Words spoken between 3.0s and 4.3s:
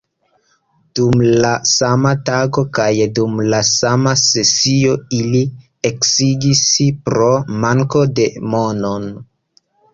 dum la sama